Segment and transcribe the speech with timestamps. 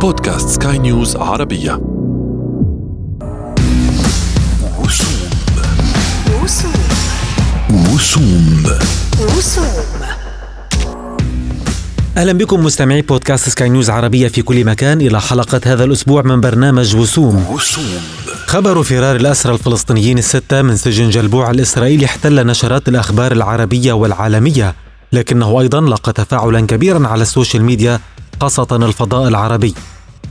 [0.00, 1.80] بودكاست سكاي نيوز عربية
[7.94, 8.64] وسوم
[9.36, 9.66] وسوم
[12.16, 16.40] أهلا بكم مستمعي بودكاست سكاي نيوز عربية في كل مكان إلى حلقة هذا الأسبوع من
[16.40, 17.46] برنامج وسوم.
[17.50, 18.00] وسوم
[18.46, 24.74] خبر فرار الأسرى الفلسطينيين الستة من سجن جلبوع الإسرائيلي احتل نشرات الأخبار العربية والعالمية،
[25.12, 28.00] لكنه أيضا لقى تفاعلا كبيرا على ال social media
[28.40, 29.74] خاصة الفضاء العربي.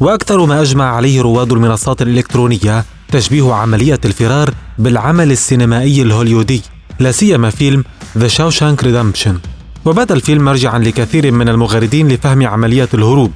[0.00, 6.62] وأكثر ما أجمع عليه رواد المنصات الإلكترونية تشبيه عملية الفرار بالعمل السينمائي الهوليودي،
[6.98, 7.84] لا سيما فيلم
[8.18, 9.38] The Shawshank Redemption.
[9.84, 13.32] وبات الفيلم مرجعا لكثير من المغردين لفهم عملية الهروب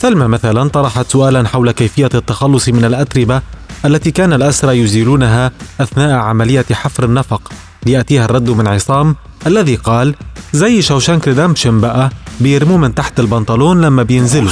[0.00, 3.40] ثلمى مثلا طرحت سؤالا حول كيفية التخلص من الأتربة
[3.84, 7.52] التي كان الأسرى يزيلونها أثناء عملية حفر النفق
[7.86, 10.14] ليأتيها الرد من عصام الذي قال
[10.52, 12.10] زي شوشانك ريدمبشن بقى
[12.40, 14.50] بيرموه من تحت البنطلون لما بينزلوا.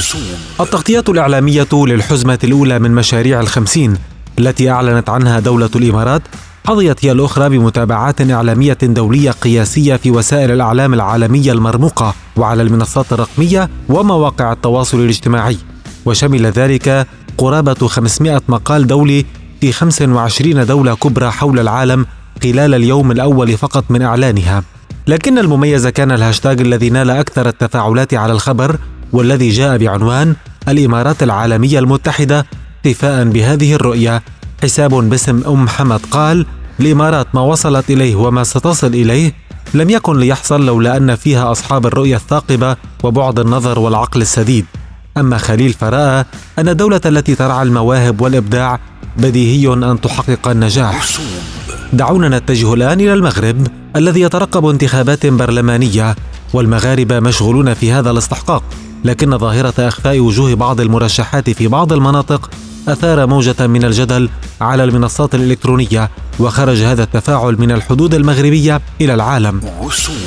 [0.59, 3.97] التغطية الإعلامية للحزمة الأولى من مشاريع الخمسين
[4.39, 6.21] التي أعلنت عنها دولة الإمارات
[6.67, 13.69] حظيت هي الأخرى بمتابعات إعلامية دولية قياسية في وسائل الإعلام العالمية المرموقة وعلى المنصات الرقمية
[13.89, 15.57] ومواقع التواصل الاجتماعي.
[16.05, 19.25] وشمل ذلك قرابة 500 مقال دولي
[19.61, 22.05] في 25 دولة كبرى حول العالم
[22.43, 24.63] خلال اليوم الأول فقط من إعلانها.
[25.07, 28.77] لكن المميز كان الهاشتاج الذي نال أكثر التفاعلات على الخبر
[29.11, 30.35] والذي جاء بعنوان
[30.67, 32.45] الإمارات العالمية المتحدة
[32.77, 34.23] احتفاء بهذه الرؤية.
[34.63, 36.45] حساب باسم أم حمد قال
[36.79, 39.33] الإمارات ما وصلت إليه وما ستصل إليه
[39.73, 44.65] لم يكن ليحصل لولا أن فيها أصحاب الرؤية الثاقبة وبعد النظر والعقل السديد.
[45.17, 46.25] أما خليل فرأى
[46.59, 48.79] أن الدولة التي ترعى المواهب والإبداع
[49.17, 51.07] بديهي أن تحقق النجاح.
[51.93, 53.80] دعونا نتجه الآن إلى المغرب.
[53.95, 56.15] الذي يترقب انتخابات برلمانية
[56.53, 58.63] والمغاربة مشغولون في هذا الاستحقاق
[59.05, 62.49] لكن ظاهرة إخفاء وجوه بعض المرشحات في بعض المناطق
[62.87, 64.29] أثار موجة من الجدل
[64.61, 66.09] على المنصات الإلكترونية
[66.39, 69.61] وخرج هذا التفاعل من الحدود المغربية إلى العالم.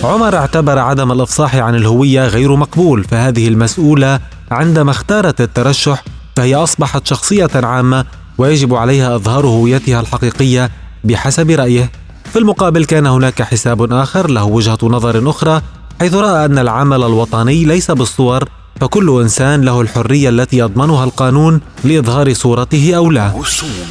[0.04, 4.20] عمر اعتبر عدم الإفصاح عن الهوية غير مقبول فهذه المسؤولة
[4.50, 6.04] عندما اختارت الترشح
[6.36, 8.04] فهي أصبحت شخصية عامة
[8.38, 10.70] ويجب عليها إظهار هويتها الحقيقية
[11.04, 12.03] بحسب رأيه.
[12.34, 15.62] في المقابل كان هناك حساب آخر له وجهة نظر أخرى
[16.00, 18.44] حيث رأى أن العمل الوطني ليس بالصور
[18.80, 23.32] فكل إنسان له الحرية التي يضمنها القانون لإظهار صورته أو لا.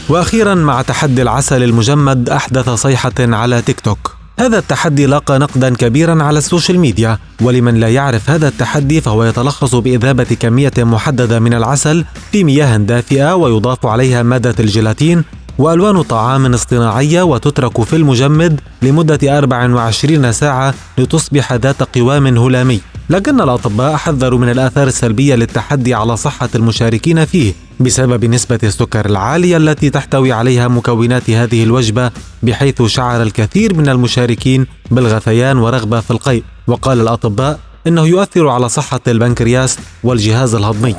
[0.10, 4.16] وأخيرا مع تحدي العسل المجمد أحدث صيحة على تيك توك.
[4.40, 9.24] هذا التحدي لاقى نقدا كبيرا على ال social media ولمن لا يعرف هذا التحدي فهو
[9.24, 15.24] يتلخص بإذابة كمية محددة من العسل في مياه دافئة ويضاف عليها مادة الجيلاتين
[15.58, 22.82] وألوان طعام اصطناعية وتترك في المجمد لمدة 24 ساعة لتصبح ذات قوام هلامي.
[23.10, 29.58] لكن الأطباء حذروا من الآثار السلبية للتحدي على صحة المشاركين فيه بسبب نسبة السكر العالية
[29.58, 32.12] التي تحتوي عليها مكونات هذه الوجبة
[32.44, 39.00] بحيث شعر الكثير من المشاركين بالغثيان ورغبة في القيء وقال الأطباء إنه يؤثر على صحة
[39.08, 40.96] البنكرياس والجهاز الهضمي.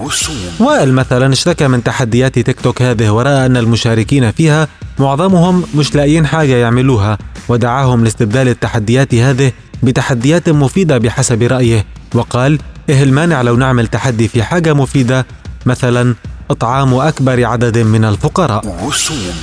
[0.61, 6.27] وائل مثلا اشتكى من تحديات تيك توك هذه وراى أن المشاركين فيها معظمهم مش لاقيين
[6.27, 9.53] حاجة يعملوها ودعاهم لاستبدال التحديات هذه
[9.83, 11.85] بتحديات مفيدة بحسب رأيه.
[12.15, 12.59] وقال
[12.89, 15.27] إيه المانع لو نعمل تحدي في حاجة مفيدة؟
[15.67, 16.15] مثلا
[16.51, 18.87] إطعام أكبر عدد من الفقراء.
[18.87, 19.35] وسوم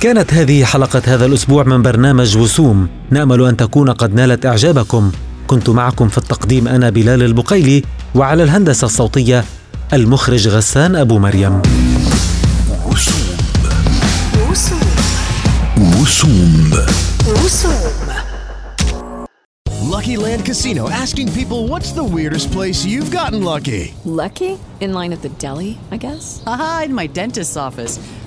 [0.00, 2.88] كانت هذه حلقة هذا الأسبوع من برنامج وسوم.
[3.10, 5.12] نأمل أن تكون قد نالت إعجابكم.
[5.50, 7.82] كنت معكم في التقديم أنا بلال البقيلي
[8.14, 9.44] وعلى الهندسة الصوتية
[9.92, 11.62] المخرج غسان أبو مريم
[16.02, 16.70] وسوم
[17.44, 17.90] وسوم
[19.90, 23.92] Lucky Land Casino asking people what's the weirdest place you've gotten lucky?
[24.04, 24.52] Lucky?
[24.80, 26.42] In line at the deli, I guess?
[26.46, 27.98] Aha, in my dentist's office.